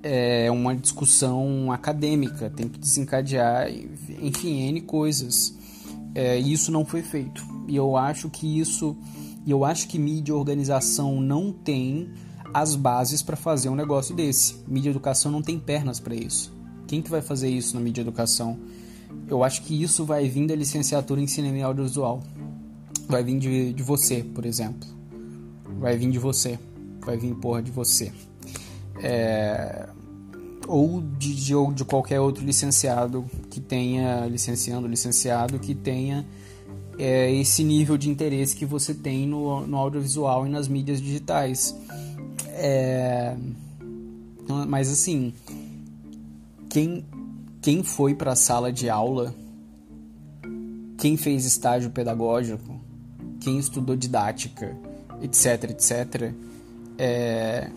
é, 0.04 0.50
uma 0.50 0.76
discussão 0.76 1.72
acadêmica, 1.72 2.50
tem 2.50 2.68
que 2.68 2.80
desencadear, 2.80 3.70
enfim, 4.22 4.68
N 4.68 4.82
coisas. 4.82 5.56
É, 6.14 6.40
e 6.40 6.52
isso 6.52 6.72
não 6.72 6.84
foi 6.84 7.02
feito. 7.02 7.46
E 7.68 7.76
eu 7.76 7.96
acho 7.96 8.30
que 8.30 8.60
isso, 8.60 8.98
eu 9.48 9.64
acho 9.64 9.88
que 9.88 9.98
mídia 9.98 10.36
organização 10.36 11.22
não 11.22 11.54
tem 11.54 12.10
as 12.54 12.76
bases 12.76 13.22
para 13.22 13.38
fazer 13.38 13.70
um 13.70 13.76
negócio 13.76 14.16
desse. 14.16 14.56
Mídia 14.68 14.90
educação 14.90 15.32
não 15.32 15.42
tem 15.42 15.58
pernas 15.58 16.00
para 16.00 16.16
isso. 16.16 16.61
Quem 16.92 17.02
que 17.02 17.10
vai 17.10 17.22
fazer 17.22 17.48
isso 17.48 17.74
na 17.74 17.80
mídia 17.80 18.02
educação? 18.02 18.60
Eu 19.26 19.46
acho 19.46 19.62
que 19.62 19.82
isso 19.82 20.04
vai 20.04 20.28
vir 20.28 20.46
da 20.46 20.54
licenciatura 20.54 21.22
em 21.22 21.26
cinema 21.26 21.58
e 21.58 21.62
audiovisual. 21.62 22.22
Vai 23.08 23.24
vir 23.24 23.40
de, 23.40 23.72
de 23.72 23.82
você, 23.82 24.22
por 24.22 24.46
exemplo. 24.46 24.90
Vai 25.80 25.96
vir 25.96 26.12
de 26.12 26.20
você. 26.20 26.60
Vai 27.00 27.16
vir, 27.16 27.34
porra, 27.36 27.64
de 27.64 27.72
você. 27.72 28.12
É... 29.02 29.88
Ou 30.68 31.02
de, 31.18 31.34
de, 31.34 31.56
ou 31.56 31.72
de 31.72 31.86
qualquer 31.86 32.20
outro 32.20 32.44
licenciado 32.44 33.24
que 33.50 33.62
tenha, 33.62 34.26
licenciando, 34.26 34.86
licenciado, 34.86 35.60
que 35.60 35.74
tenha 35.74 36.28
é, 37.00 37.34
esse 37.34 37.64
nível 37.64 37.98
de 37.98 38.10
interesse 38.10 38.54
que 38.54 38.66
você 38.66 38.94
tem 38.94 39.26
no, 39.26 39.66
no 39.66 39.78
audiovisual 39.78 40.46
e 40.46 40.50
nas 40.50 40.68
mídias 40.68 41.00
digitais. 41.00 41.74
É... 42.50 43.34
Mas 44.68 44.92
assim, 44.92 45.34
quem, 46.72 47.06
quem 47.62 47.84
foi 47.84 48.16
para 48.16 48.32
a 48.32 48.36
sala 48.36 48.72
de 48.72 48.90
aula, 48.90 49.36
quem 50.98 51.18
fez 51.18 51.44
estágio 51.44 51.90
pedagógico, 51.90 52.80
quem 53.42 53.60
estudou 53.60 53.94
didática, 53.94 54.74
etc, 55.22 55.66
etc, 55.70 56.34
é, 56.98 57.70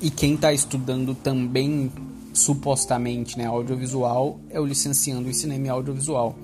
e 0.00 0.10
quem 0.10 0.34
está 0.34 0.50
estudando 0.50 1.14
também 1.14 1.92
supostamente 2.32 3.36
né, 3.36 3.44
audiovisual 3.44 4.40
é 4.48 4.58
o 4.58 4.64
licenciando 4.64 5.28
em 5.28 5.34
cinema 5.34 5.66
e 5.66 5.68
audiovisual. 5.68 6.34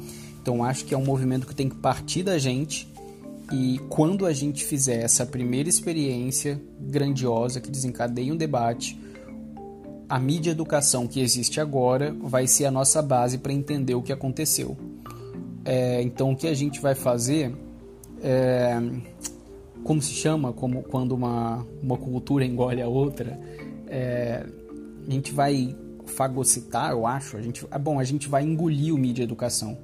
Então 0.42 0.62
acho 0.62 0.84
que 0.84 0.92
é 0.92 0.98
um 0.98 1.06
movimento 1.06 1.46
que 1.46 1.54
tem 1.54 1.70
que 1.70 1.76
partir 1.76 2.22
da 2.22 2.38
gente 2.38 2.86
e 3.50 3.80
quando 3.88 4.26
a 4.26 4.32
gente 4.34 4.62
fizer 4.62 5.02
essa 5.02 5.24
primeira 5.24 5.70
experiência 5.70 6.60
grandiosa 6.78 7.62
que 7.62 7.70
desencadeia 7.70 8.30
um 8.30 8.36
debate, 8.36 9.00
a 10.08 10.18
mídia 10.18 10.52
educação 10.52 11.06
que 11.06 11.20
existe 11.20 11.60
agora 11.60 12.14
vai 12.20 12.46
ser 12.46 12.64
a 12.64 12.70
nossa 12.70 13.02
base 13.02 13.38
para 13.38 13.52
entender 13.52 13.94
o 13.94 14.02
que 14.02 14.12
aconteceu. 14.12 14.76
É, 15.64 16.00
então, 16.02 16.32
o 16.32 16.36
que 16.36 16.46
a 16.46 16.54
gente 16.54 16.80
vai 16.80 16.94
fazer, 16.94 17.54
é, 18.22 18.80
como 19.84 20.00
se 20.00 20.14
chama, 20.14 20.52
como 20.52 20.82
quando 20.82 21.12
uma, 21.12 21.66
uma 21.82 21.96
cultura 21.98 22.44
engole 22.44 22.80
a 22.80 22.88
outra, 22.88 23.38
é, 23.86 24.46
a 25.06 25.10
gente 25.10 25.32
vai 25.32 25.76
fagocitar, 26.06 26.92
eu 26.92 27.06
acho. 27.06 27.36
A 27.36 27.42
gente, 27.42 27.66
é 27.70 27.78
bom, 27.78 28.00
a 28.00 28.04
gente 28.04 28.28
vai 28.28 28.42
engolir 28.44 28.94
o 28.94 28.98
mídia 28.98 29.22
educação. 29.22 29.76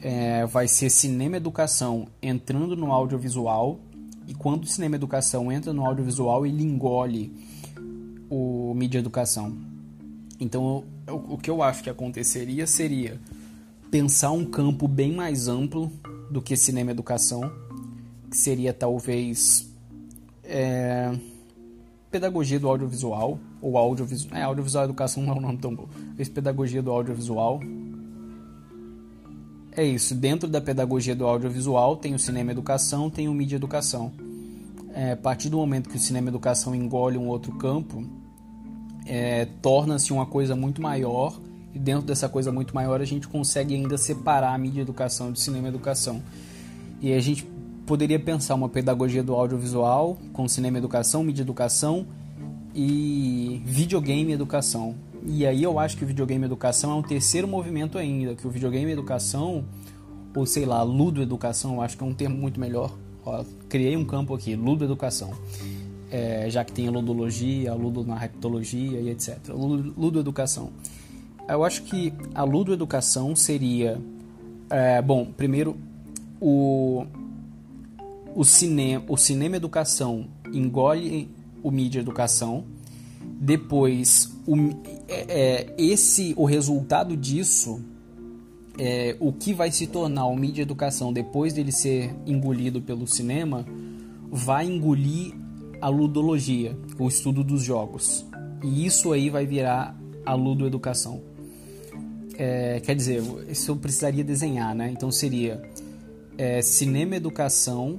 É, 0.00 0.46
vai 0.46 0.68
ser 0.68 0.88
cinema 0.90 1.36
educação 1.36 2.06
entrando 2.20 2.76
no 2.76 2.92
audiovisual 2.92 3.78
e 4.26 4.34
quando 4.34 4.64
o 4.64 4.66
cinema 4.66 4.96
educação 4.96 5.50
entra 5.50 5.72
no 5.72 5.86
audiovisual 5.86 6.44
ele 6.44 6.64
engole 6.64 7.32
o 8.34 8.72
mídia 8.72 8.98
educação. 8.98 9.54
Então, 10.40 10.84
o, 11.06 11.36
que 11.36 11.50
eu 11.50 11.62
acho 11.62 11.82
que 11.82 11.90
aconteceria 11.90 12.66
seria 12.66 13.20
pensar 13.90 14.30
um 14.30 14.42
campo 14.42 14.88
bem 14.88 15.12
mais 15.12 15.48
amplo 15.48 15.92
do 16.30 16.40
que 16.40 16.56
cinema 16.56 16.90
educação, 16.90 17.52
que 18.30 18.36
seria 18.38 18.72
talvez 18.72 19.70
é, 20.44 21.14
pedagogia 22.10 22.58
do 22.58 22.70
audiovisual, 22.70 23.38
ou 23.60 23.76
audiovisual, 23.76 24.34
é, 24.34 24.42
audiovisual 24.42 24.84
educação 24.84 25.22
não 25.22 25.34
é 25.34 25.36
um 25.36 25.40
nome 25.42 25.58
tão 25.58 25.74
bom, 25.74 25.86
mas 26.16 26.26
pedagogia 26.26 26.82
do 26.82 26.90
audiovisual. 26.90 27.60
É 29.72 29.84
isso, 29.84 30.14
dentro 30.14 30.48
da 30.48 30.60
pedagogia 30.60 31.14
do 31.14 31.26
audiovisual 31.26 31.98
tem 31.98 32.14
o 32.14 32.18
cinema 32.18 32.50
educação, 32.50 33.10
tem 33.10 33.28
o 33.28 33.34
mídia 33.34 33.56
educação. 33.56 34.10
É, 34.94 35.12
a 35.12 35.16
partir 35.18 35.50
do 35.50 35.58
momento 35.58 35.90
que 35.90 35.96
o 35.96 36.00
cinema 36.00 36.28
educação 36.28 36.74
engole 36.74 37.18
um 37.18 37.28
outro 37.28 37.52
campo, 37.52 38.21
é, 39.06 39.46
torna-se 39.60 40.12
uma 40.12 40.26
coisa 40.26 40.54
muito 40.54 40.80
maior 40.80 41.38
e 41.74 41.78
dentro 41.78 42.06
dessa 42.06 42.28
coisa 42.28 42.52
muito 42.52 42.74
maior 42.74 43.00
a 43.00 43.04
gente 43.04 43.26
consegue 43.26 43.74
ainda 43.74 43.96
separar 43.96 44.54
a 44.54 44.58
mídia 44.58 44.82
educação 44.82 45.32
de 45.32 45.40
cinema 45.40 45.68
educação. 45.68 46.22
E 47.00 47.12
a 47.12 47.20
gente 47.20 47.46
poderia 47.86 48.18
pensar 48.18 48.54
uma 48.54 48.68
pedagogia 48.68 49.22
do 49.22 49.34
audiovisual 49.34 50.18
com 50.32 50.46
cinema 50.46 50.78
educação, 50.78 51.24
mídia 51.24 51.42
educação 51.42 52.06
e 52.74 53.60
videogame 53.64 54.32
educação. 54.32 54.94
E 55.24 55.46
aí 55.46 55.62
eu 55.62 55.78
acho 55.78 55.96
que 55.96 56.04
o 56.04 56.06
videogame 56.06 56.44
educação 56.44 56.92
é 56.92 56.94
um 56.94 57.02
terceiro 57.02 57.46
movimento 57.48 57.98
ainda, 57.98 58.34
que 58.34 58.46
o 58.46 58.50
videogame 58.50 58.90
educação 58.90 59.64
ou 60.34 60.46
sei 60.46 60.64
lá, 60.64 60.82
ludo 60.82 61.20
educação, 61.20 61.74
eu 61.74 61.82
acho 61.82 61.96
que 61.96 62.02
é 62.02 62.06
um 62.06 62.14
termo 62.14 62.36
muito 62.36 62.58
melhor. 62.58 62.90
Ó, 63.24 63.44
criei 63.68 63.96
um 63.96 64.04
campo 64.04 64.34
aqui, 64.34 64.56
ludo 64.56 64.84
educação 64.84 65.32
é, 66.12 66.50
já 66.50 66.62
que 66.62 66.72
tem 66.72 66.86
a 66.86 66.90
ludologia, 66.90 67.72
a 67.72 67.74
ludonarratologia 67.74 69.00
e 69.00 69.08
etc. 69.08 69.38
Ludoeducação. 69.48 70.70
Eu 71.48 71.64
acho 71.64 71.84
que 71.84 72.12
a 72.34 72.44
ludoeducação 72.44 73.34
seria, 73.34 73.98
é, 74.68 75.00
bom, 75.00 75.24
primeiro 75.24 75.76
o 76.38 77.06
o 78.34 78.44
cinema, 78.44 79.04
o 79.08 79.16
cinema 79.16 79.56
educação 79.56 80.26
engole 80.54 81.28
o 81.62 81.70
mídia 81.70 82.00
educação, 82.00 82.64
depois 83.20 84.34
o, 84.46 84.56
é, 85.08 85.26
é, 85.28 85.74
esse 85.78 86.32
o 86.36 86.44
resultado 86.44 87.16
disso 87.16 87.82
é, 88.78 89.16
o 89.20 89.32
que 89.32 89.52
vai 89.52 89.70
se 89.70 89.86
tornar 89.86 90.26
o 90.26 90.36
mídia 90.36 90.62
educação 90.62 91.12
depois 91.12 91.52
dele 91.52 91.70
ser 91.70 92.14
engolido 92.26 92.80
pelo 92.80 93.06
cinema 93.06 93.66
vai 94.30 94.66
engolir 94.66 95.34
a 95.82 95.88
ludologia, 95.88 96.78
o 96.96 97.08
estudo 97.08 97.42
dos 97.42 97.62
jogos. 97.64 98.24
E 98.62 98.86
isso 98.86 99.12
aí 99.12 99.28
vai 99.28 99.44
virar 99.44 100.00
a 100.24 100.32
ludoeducação. 100.32 101.20
É, 102.38 102.80
quer 102.80 102.94
dizer, 102.94 103.20
isso 103.48 103.72
eu 103.72 103.76
precisaria 103.76 104.22
desenhar, 104.22 104.76
né? 104.76 104.90
Então 104.92 105.10
seria 105.10 105.60
é, 106.38 106.62
cinema 106.62 107.16
educação 107.16 107.98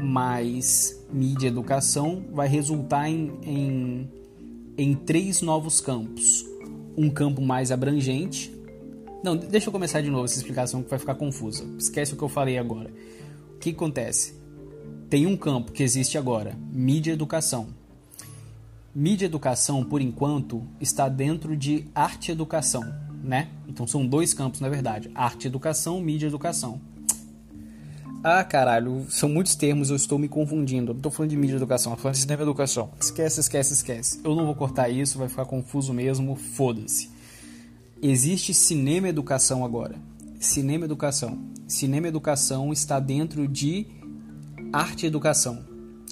mais 0.00 1.04
mídia 1.12 1.48
educação 1.48 2.24
vai 2.32 2.48
resultar 2.48 3.10
em, 3.10 3.32
em, 3.42 4.10
em 4.78 4.94
três 4.94 5.42
novos 5.42 5.80
campos. 5.82 6.46
Um 6.96 7.10
campo 7.10 7.42
mais 7.42 7.70
abrangente. 7.70 8.52
Não, 9.22 9.36
deixa 9.36 9.68
eu 9.68 9.72
começar 9.72 10.00
de 10.00 10.08
novo 10.10 10.24
essa 10.24 10.38
explicação 10.38 10.82
que 10.82 10.88
vai 10.88 10.98
ficar 10.98 11.14
confusa. 11.14 11.64
Esquece 11.78 12.14
o 12.14 12.16
que 12.16 12.24
eu 12.24 12.28
falei 12.28 12.56
agora. 12.56 12.90
O 13.54 13.58
que 13.58 13.70
acontece? 13.70 14.37
Tem 15.08 15.26
um 15.26 15.36
campo 15.36 15.72
que 15.72 15.82
existe 15.82 16.18
agora, 16.18 16.54
mídia 16.70 17.12
educação. 17.12 17.68
Mídia 18.94 19.26
educação, 19.26 19.82
por 19.82 20.02
enquanto, 20.02 20.66
está 20.80 21.08
dentro 21.08 21.56
de 21.56 21.86
arte 21.94 22.30
educação, 22.30 22.84
né? 23.22 23.48
Então 23.66 23.86
são 23.86 24.06
dois 24.06 24.34
campos, 24.34 24.60
na 24.60 24.68
verdade: 24.68 25.10
arte 25.14 25.46
educação, 25.46 26.00
mídia 26.00 26.26
educação. 26.26 26.80
Ah, 28.22 28.42
caralho, 28.42 29.06
são 29.08 29.28
muitos 29.28 29.54
termos, 29.54 29.90
eu 29.90 29.96
estou 29.96 30.18
me 30.18 30.28
confundindo. 30.28 30.90
Eu 30.90 30.94
não 30.94 30.98
estou 30.98 31.12
falando 31.12 31.30
de 31.30 31.36
mídia 31.36 31.56
educação, 31.56 31.92
estou 31.92 32.02
falando 32.02 32.14
de 32.16 32.20
cinema 32.20 32.42
educação. 32.42 32.90
Esquece, 33.00 33.40
esquece, 33.40 33.72
esquece. 33.72 34.20
Eu 34.24 34.34
não 34.34 34.44
vou 34.44 34.56
cortar 34.56 34.88
isso, 34.88 35.18
vai 35.18 35.28
ficar 35.28 35.44
confuso 35.44 35.94
mesmo, 35.94 36.34
foda-se. 36.34 37.08
existe 38.02 38.52
cinema 38.52 39.08
educação 39.08 39.64
agora. 39.64 39.94
Cinema 40.40 40.84
educação. 40.84 41.38
Cinema 41.66 42.08
educação 42.08 42.72
está 42.72 42.98
dentro 42.98 43.46
de 43.46 43.86
arte 44.72 45.06
educação. 45.06 45.64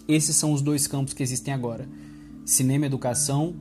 Esses 0.08 0.36
são 0.36 0.52
os 0.52 0.62
dois 0.62 0.86
campos 0.86 1.12
que 1.12 1.22
existem 1.22 1.52
agora. 1.52 1.88
Cinema 2.44 2.86
educação, 2.86 3.54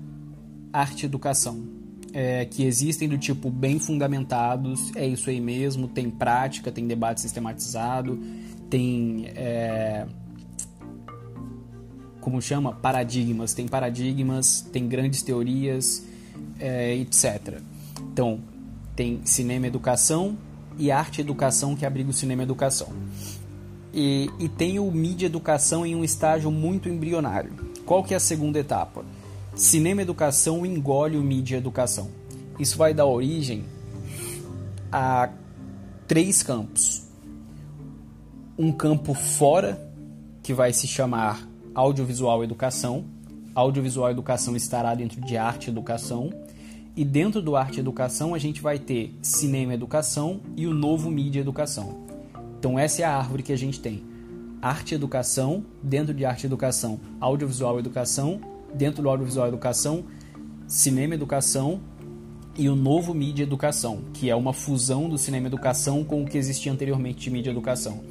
arte 0.72 1.06
educação. 1.06 1.76
É, 2.14 2.46
que 2.46 2.64
existem 2.64 3.10
do 3.10 3.18
tipo 3.18 3.50
bem 3.50 3.78
fundamentados, 3.78 4.96
é 4.96 5.06
isso 5.06 5.30
aí 5.30 5.42
mesmo, 5.42 5.86
tem 5.86 6.10
prática, 6.10 6.72
tem 6.72 6.88
debate 6.88 7.20
sistematizado, 7.20 8.18
tem. 8.70 9.26
É, 9.36 10.06
como 12.22 12.42
chama? 12.42 12.72
Paradigmas. 12.74 13.54
Tem 13.54 13.68
paradigmas, 13.68 14.62
tem 14.62 14.88
grandes 14.88 15.22
teorias, 15.24 16.06
é, 16.60 16.96
etc. 16.96 17.60
Então, 18.14 18.40
tem 18.96 19.20
cinema 19.26 19.68
educação 19.68 20.38
e 20.78 20.92
arte 20.92 21.22
educação 21.22 21.76
que 21.76 21.86
abriga 21.86 22.10
o 22.10 22.14
cinema 22.14 22.44
educação. 22.44 22.88
E, 23.98 24.30
e 24.38 24.50
tem 24.50 24.78
o 24.78 24.92
mídia 24.92 25.26
educação 25.26 25.86
em 25.86 25.96
um 25.96 26.04
estágio 26.04 26.52
muito 26.52 26.90
embrionário. 26.90 27.54
Qual 27.86 28.04
que 28.04 28.14
é 28.14 28.18
a 28.18 28.20
segunda 28.20 28.60
etapa? 28.60 29.06
Cinema 29.56 30.02
educação 30.02 30.66
engole 30.66 31.16
o 31.16 31.24
mídia 31.24 31.56
educação. 31.56 32.10
Isso 32.60 32.78
vai 32.78 32.94
dar 32.94 33.06
origem 33.06 33.64
a 34.92 35.30
três 36.06 36.44
campos. 36.44 37.04
Um 38.60 38.70
campo 38.70 39.14
fora, 39.14 39.90
que 40.44 40.54
vai 40.54 40.74
se 40.74 40.88
chamar 40.88 41.48
audiovisual 41.74 42.44
educação. 42.44 43.06
Audiovisual 43.56 44.12
educação 44.12 44.58
estará 44.58 44.94
dentro 44.94 45.22
de 45.22 45.38
arte 45.38 45.70
educação. 45.70 46.34
E 46.98 47.06
dentro 47.06 47.42
do 47.42 47.56
arte 47.56 47.80
educação 47.80 48.34
a 48.36 48.38
gente 48.40 48.62
vai 48.62 48.78
ter 48.78 49.18
cinema 49.22 49.74
educação 49.74 50.42
e 50.58 50.68
o 50.68 50.74
novo 50.74 51.10
mídia 51.10 51.40
educação. 51.40 52.15
Então 52.66 52.80
essa 52.80 53.04
é 53.04 53.06
a 53.06 53.16
árvore 53.16 53.44
que 53.44 53.54
a 53.54 53.56
gente 53.56 53.80
tem. 53.80 54.02
Arte 54.60 54.96
educação, 54.96 55.64
dentro 55.84 56.16
de 56.16 56.26
arte 56.26 56.48
educação, 56.48 57.00
audiovisual 57.22 57.78
educação, 57.78 58.42
dentro 58.74 59.04
do 59.04 59.10
audiovisual 59.10 59.48
educação, 59.48 60.04
cinema 60.68 61.14
educação 61.14 61.80
e 62.58 62.68
o 62.68 62.76
novo 62.76 63.14
mídia 63.14 63.44
educação, 63.44 64.06
que 64.12 64.32
é 64.32 64.36
uma 64.36 64.52
fusão 64.52 65.08
do 65.08 65.16
cinema 65.16 65.46
educação 65.46 66.04
com 66.04 66.24
o 66.24 66.26
que 66.26 66.40
existia 66.40 66.72
anteriormente 66.72 67.20
de 67.20 67.30
mídia 67.30 67.52
educação. 67.52 68.02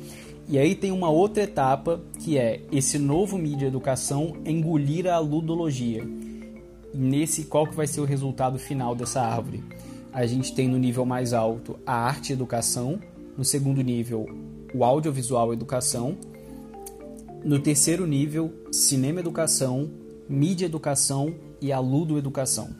E 0.48 0.56
aí 0.56 0.76
tem 0.76 0.92
uma 0.92 1.10
outra 1.10 1.42
etapa 1.42 2.00
que 2.20 2.38
é 2.38 2.60
esse 2.70 2.96
novo 2.96 3.36
mídia 3.36 3.66
educação 3.66 4.36
engolir 4.46 5.08
a 5.08 5.18
ludologia. 5.18 6.06
nesse 6.94 7.46
qual 7.46 7.66
que 7.66 7.74
vai 7.74 7.88
ser 7.88 8.02
o 8.02 8.04
resultado 8.04 8.56
final 8.56 8.94
dessa 8.94 9.20
árvore? 9.20 9.64
A 10.12 10.24
gente 10.26 10.54
tem 10.54 10.68
no 10.68 10.78
nível 10.78 11.04
mais 11.04 11.32
alto 11.32 11.76
a 11.84 11.92
arte 11.92 12.32
educação, 12.32 13.00
no 13.36 13.44
segundo 13.44 13.82
nível, 13.82 14.26
o 14.74 14.84
audiovisual 14.84 15.52
educação. 15.52 16.16
No 17.44 17.58
terceiro 17.58 18.06
nível, 18.06 18.52
cinema 18.72 19.20
educação, 19.20 19.90
mídia 20.28 20.66
educação 20.66 21.34
e 21.60 21.72
a 21.72 21.78
ludo 21.78 22.18
educação. 22.18 22.70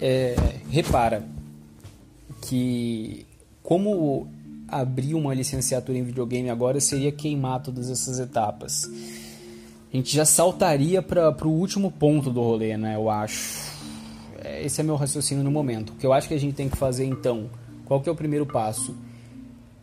É, 0.00 0.36
repara 0.70 1.24
que 2.42 3.26
como 3.62 4.28
abrir 4.68 5.14
uma 5.14 5.32
licenciatura 5.34 5.98
em 5.98 6.02
videogame 6.02 6.50
agora 6.50 6.80
seria 6.80 7.10
queimar 7.10 7.62
todas 7.62 7.90
essas 7.90 8.18
etapas. 8.18 8.88
A 9.92 9.96
gente 9.96 10.14
já 10.14 10.26
saltaria 10.26 11.00
para 11.00 11.48
o 11.48 11.50
último 11.50 11.90
ponto 11.90 12.30
do 12.30 12.42
rolê, 12.42 12.76
né? 12.76 12.94
Eu 12.94 13.08
acho. 13.08 13.72
É, 14.44 14.62
esse 14.62 14.80
é 14.80 14.84
meu 14.84 14.96
raciocínio 14.96 15.42
no 15.42 15.50
momento. 15.50 15.90
O 15.90 15.96
que 15.96 16.06
eu 16.06 16.12
acho 16.12 16.28
que 16.28 16.34
a 16.34 16.38
gente 16.38 16.54
tem 16.54 16.68
que 16.68 16.76
fazer 16.76 17.06
então, 17.06 17.48
qual 17.86 18.00
que 18.00 18.08
é 18.08 18.12
o 18.12 18.14
primeiro 18.14 18.44
passo? 18.44 18.94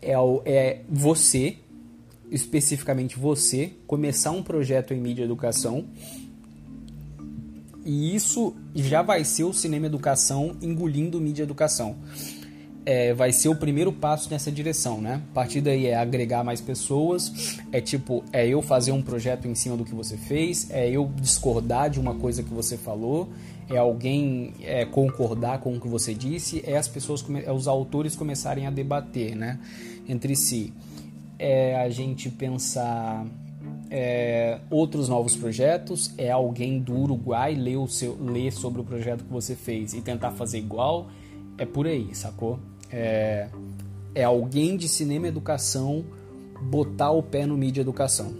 É, 0.05 0.15
é 0.45 0.81
você, 0.89 1.57
especificamente 2.31 3.17
você, 3.17 3.71
começar 3.87 4.31
um 4.31 4.43
projeto 4.43 4.93
em 4.93 4.99
mídia 4.99 5.23
educação. 5.23 5.85
E 7.85 8.15
isso 8.15 8.55
já 8.73 9.01
vai 9.01 9.23
ser 9.23 9.43
o 9.43 9.53
cinema 9.53 9.85
educação 9.85 10.55
engolindo 10.61 11.21
mídia 11.21 11.43
educação. 11.43 11.95
É, 12.83 13.13
vai 13.13 13.31
ser 13.31 13.49
o 13.49 13.55
primeiro 13.55 13.91
passo 13.91 14.29
nessa 14.29 14.51
direção, 14.51 15.01
né? 15.01 15.21
A 15.31 15.33
partir 15.33 15.59
daí 15.59 15.87
é 15.87 15.95
agregar 15.95 16.43
mais 16.43 16.61
pessoas, 16.61 17.57
é 17.71 17.81
tipo, 17.81 18.23
é 18.31 18.47
eu 18.47 18.61
fazer 18.61 18.91
um 18.91 19.01
projeto 19.01 19.47
em 19.47 19.55
cima 19.55 19.75
do 19.75 19.83
que 19.83 19.93
você 19.93 20.17
fez, 20.17 20.69
é 20.69 20.87
eu 20.87 21.11
discordar 21.19 21.89
de 21.89 21.99
uma 21.99 22.13
coisa 22.13 22.43
que 22.43 22.53
você 22.53 22.77
falou, 22.77 23.29
é 23.69 23.77
alguém 23.77 24.53
é, 24.61 24.85
concordar 24.85 25.59
com 25.59 25.75
o 25.75 25.79
que 25.79 25.87
você 25.87 26.13
disse, 26.13 26.63
é 26.65 26.77
as 26.77 26.87
pessoas, 26.87 27.25
é 27.43 27.51
os 27.51 27.67
autores 27.67 28.15
começarem 28.15 28.67
a 28.67 28.69
debater, 28.69 29.35
né? 29.35 29.59
Entre 30.07 30.35
si. 30.35 30.73
É 31.37 31.75
a 31.77 31.89
gente 31.89 32.29
pensar 32.29 33.25
é, 33.89 34.59
outros 34.69 35.09
novos 35.09 35.35
projetos, 35.35 36.13
é 36.17 36.31
alguém 36.31 36.79
do 36.79 36.93
Uruguai 36.93 37.55
ler, 37.55 37.77
o 37.77 37.87
seu, 37.87 38.17
ler 38.21 38.51
sobre 38.51 38.81
o 38.81 38.83
projeto 38.83 39.23
que 39.23 39.31
você 39.31 39.55
fez 39.55 39.93
e 39.93 40.01
tentar 40.01 40.31
fazer 40.31 40.57
igual, 40.57 41.07
é 41.57 41.65
por 41.65 41.87
aí, 41.87 42.13
sacou? 42.13 42.59
É, 42.91 43.47
é 44.13 44.23
alguém 44.23 44.77
de 44.77 44.87
cinema 44.87 45.27
educação 45.27 46.05
botar 46.61 47.11
o 47.11 47.21
pé 47.21 47.45
no 47.45 47.57
mídia 47.57 47.81
educação. 47.81 48.33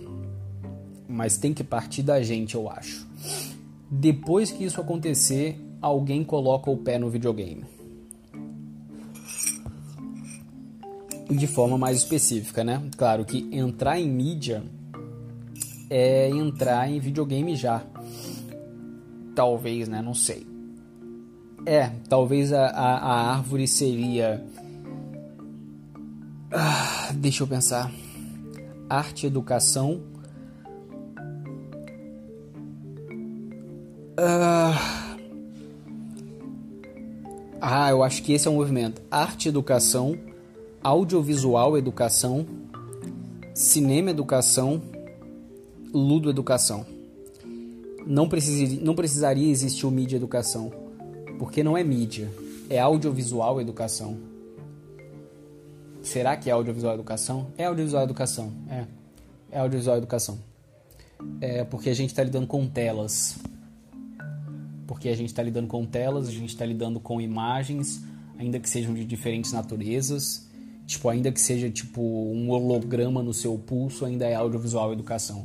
Mas 1.07 1.37
tem 1.37 1.53
que 1.53 1.63
partir 1.63 2.01
da 2.01 2.21
gente, 2.21 2.55
eu 2.55 2.69
acho. 2.69 3.07
Depois 3.89 4.51
que 4.51 4.63
isso 4.63 4.81
acontecer, 4.81 5.59
alguém 5.81 6.23
coloca 6.23 6.69
o 6.69 6.77
pé 6.77 6.97
no 6.97 7.09
videogame. 7.09 7.63
De 11.35 11.47
forma 11.47 11.77
mais 11.77 11.97
específica, 11.97 12.63
né? 12.63 12.81
Claro 12.97 13.25
que 13.25 13.47
entrar 13.51 13.99
em 13.99 14.09
mídia 14.09 14.63
é 15.89 16.29
entrar 16.29 16.89
em 16.89 16.99
videogame 16.99 17.55
já. 17.55 17.83
Talvez, 19.35 19.87
né? 19.87 20.01
Não 20.01 20.13
sei. 20.13 20.45
É, 21.65 21.89
talvez 22.07 22.53
a, 22.53 22.67
a, 22.67 22.97
a 22.97 23.31
árvore 23.35 23.67
seria. 23.67 24.45
Ah, 26.51 27.11
deixa 27.13 27.43
eu 27.43 27.47
pensar. 27.47 27.91
Arte, 28.89 29.25
educação. 29.25 30.01
Ah, 34.17 35.15
ah, 37.59 37.89
eu 37.89 38.03
acho 38.03 38.21
que 38.21 38.31
esse 38.33 38.47
é 38.47 38.51
o 38.51 38.53
movimento. 38.53 39.01
Arte, 39.09 39.49
educação 39.49 40.17
audiovisual 40.85 41.75
educação, 41.79 42.45
cinema 43.55 44.11
educação, 44.11 44.79
ludo 45.91 46.29
educação. 46.29 46.85
Não, 48.05 48.29
não 48.81 48.93
precisaria 48.93 49.49
existir 49.49 49.87
o 49.87 49.89
mídia 49.89 50.15
educação, 50.15 50.71
porque 51.39 51.63
não 51.63 51.75
é 51.75 51.83
mídia, 51.83 52.31
é 52.69 52.77
audiovisual 52.79 53.59
educação. 53.59 54.19
Será 56.03 56.37
que 56.37 56.51
é 56.51 56.53
audiovisual 56.53 56.93
educação? 56.93 57.47
É 57.57 57.65
audiovisual 57.65 58.03
educação, 58.03 58.53
é. 58.69 58.85
É 59.51 59.59
audiovisual 59.61 59.97
educação. 59.97 60.37
É 61.41 61.63
porque 61.63 61.89
a 61.89 61.95
gente 61.95 62.11
está 62.11 62.21
lidando 62.21 62.45
com 62.45 62.67
telas. 62.67 63.39
Porque 64.85 65.09
a 65.09 65.17
gente 65.17 65.29
está 65.29 65.41
lidando 65.41 65.67
com 65.67 65.83
telas, 65.83 66.27
a 66.27 66.31
gente 66.31 66.49
está 66.49 66.63
lidando 66.63 66.99
com 66.99 67.19
imagens, 67.19 68.03
ainda 68.37 68.59
que 68.59 68.69
sejam 68.69 68.93
de 68.93 69.03
diferentes 69.03 69.51
naturezas 69.51 70.44
Tipo, 70.85 71.09
ainda 71.09 71.31
que 71.31 71.41
seja 71.41 71.69
tipo 71.69 72.01
um 72.01 72.49
holograma 72.49 73.23
no 73.23 73.33
seu 73.33 73.57
pulso, 73.57 74.05
ainda 74.05 74.25
é 74.25 74.35
audiovisual 74.35 74.93
educação. 74.93 75.43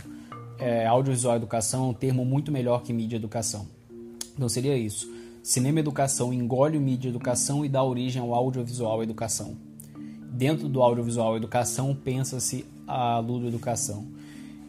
É, 0.59 0.87
audiovisual 0.87 1.37
educação 1.37 1.87
é 1.87 1.89
um 1.89 1.95
termo 1.95 2.25
muito 2.25 2.53
melhor 2.53 2.83
que 2.83 2.93
mídia 2.93 3.17
educação. 3.17 3.67
Então 4.35 4.49
seria 4.49 4.77
isso. 4.77 5.11
Cinema 5.43 5.81
educação 5.81 6.33
engole 6.33 6.77
o 6.77 6.81
mídia 6.81 7.09
educação 7.09 7.65
e 7.65 7.69
dá 7.69 7.83
origem 7.83 8.21
ao 8.21 8.35
audiovisual 8.35 9.03
educação. 9.03 9.57
Dentro 10.33 10.69
do 10.69 10.83
audiovisual 10.83 11.37
educação 11.37 11.95
pensa-se 11.95 12.67
a 12.87 13.19
ludo 13.19 13.49
educação. 13.49 14.07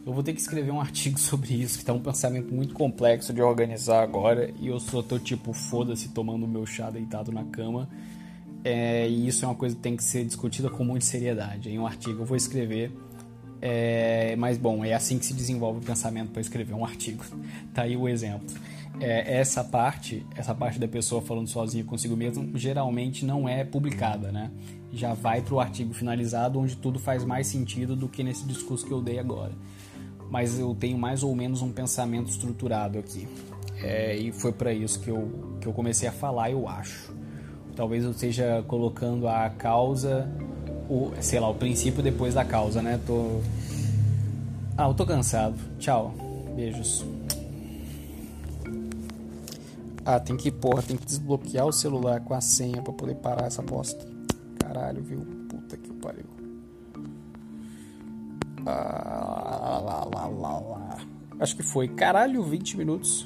Eu 0.06 0.14
vou 0.14 0.24
ter 0.24 0.34
que 0.34 0.40
escrever 0.40 0.72
um 0.72 0.80
artigo 0.82 1.20
sobre 1.20 1.54
isso, 1.54 1.78
que 1.78 1.86
tá 1.86 1.92
um 1.92 2.00
pensamento 2.00 2.54
muito 2.54 2.74
complexo 2.74 3.34
de 3.34 3.42
organizar 3.42 4.02
agora, 4.02 4.54
e 4.60 4.68
eu 4.68 4.80
só 4.80 5.02
tô 5.02 5.20
tipo, 5.20 5.52
foda-se, 5.52 6.10
tomando 6.10 6.48
meu 6.48 6.66
chá 6.66 6.90
deitado 6.90 7.32
na 7.32 7.44
cama 7.44 7.90
é, 8.64 9.08
e 9.10 9.28
isso 9.28 9.44
é 9.44 9.48
uma 9.48 9.56
coisa 9.56 9.76
que 9.76 9.82
tem 9.82 9.96
que 9.96 10.04
ser 10.04 10.24
discutida 10.26 10.70
com 10.70 10.84
muita 10.84 11.06
seriedade. 11.06 11.70
Em 11.70 11.80
um 11.80 11.86
artigo 11.86 12.22
eu 12.22 12.26
vou 12.26 12.38
escrever, 12.38 12.92
é, 13.62 14.36
mas 14.36 14.58
bom, 14.58 14.84
é 14.84 14.94
assim 14.94 15.20
que 15.20 15.26
se 15.26 15.34
desenvolve 15.34 15.80
o 15.80 15.82
pensamento 15.82 16.32
para 16.32 16.42
escrever 16.42 16.74
um 16.74 16.86
artigo. 16.86 17.24
Tá 17.74 17.84
aí 17.84 17.96
o 17.96 18.08
exemplo. 18.08 18.48
É, 19.00 19.38
essa 19.38 19.64
parte, 19.64 20.26
essa 20.36 20.54
parte 20.54 20.78
da 20.78 20.88
pessoa 20.88 21.22
falando 21.22 21.48
sozinha 21.48 21.84
consigo 21.84 22.16
mesmo, 22.18 22.58
geralmente 22.58 23.26
não 23.26 23.48
é 23.48 23.64
publicada, 23.64 24.32
né? 24.32 24.52
Já 24.92 25.14
vai 25.14 25.42
para 25.42 25.54
o 25.54 25.60
artigo 25.60 25.94
finalizado, 25.94 26.60
onde 26.60 26.76
tudo 26.76 27.00
faz 27.00 27.24
mais 27.24 27.48
sentido 27.48 27.96
do 27.96 28.10
que 28.10 28.24
nesse 28.24 28.46
discurso 28.46 28.86
que 28.86 28.92
eu 28.92 29.02
dei 29.02 29.18
agora. 29.18 29.54
Mas 30.30 30.60
eu 30.60 30.76
tenho 30.76 30.98
mais 30.98 31.24
ou 31.24 31.34
menos 31.34 31.62
um 31.62 31.72
pensamento 31.72 32.30
estruturado 32.30 33.00
aqui. 33.00 33.28
É, 33.78 34.16
e 34.18 34.32
foi 34.32 34.52
para 34.52 34.74
isso 34.74 35.00
que 35.00 35.10
eu, 35.10 35.58
que 35.62 35.68
eu 35.68 35.74
comecei 35.74 36.08
a 36.08 36.12
falar, 36.12 36.52
eu 36.52 36.68
acho. 36.68 37.12
Talvez 37.82 38.04
eu 38.04 38.12
esteja 38.12 38.64
colocando 38.68 39.28
a 39.28 39.50
causa, 39.50 40.30
o, 40.88 41.12
sei 41.20 41.40
lá, 41.40 41.50
o 41.50 41.56
princípio 41.56 42.04
depois 42.04 42.36
da 42.36 42.46
causa, 42.46 42.80
né? 42.80 43.00
Tô. 43.08 43.42
Ah, 44.78 44.88
eu 44.88 44.94
tô 44.94 45.04
cansado. 45.04 45.56
Tchau. 45.80 46.14
Beijos. 46.56 47.04
Ah, 50.06 50.20
tem 50.20 50.38
que, 50.38 50.52
porra, 50.52 50.84
tem 50.84 50.96
que 50.96 51.08
desbloquear 51.08 51.66
o 51.66 51.72
celular 51.72 52.22
com 52.22 52.36
a 52.36 52.40
senha 52.40 52.84
para 52.84 52.94
poder 52.94 53.16
parar 53.16 53.48
essa 53.48 53.64
bosta. 53.64 54.08
Caralho, 54.60 55.02
viu? 55.02 55.22
Puta 55.50 55.76
que 55.76 55.92
pariu. 55.94 56.26
Ah, 58.64 59.82
lá, 59.84 60.06
lá, 60.06 60.28
lá, 60.28 60.60
lá. 60.60 60.98
Acho 61.40 61.56
que 61.56 61.64
foi. 61.64 61.88
Caralho, 61.88 62.44
20 62.44 62.78
minutos. 62.78 63.26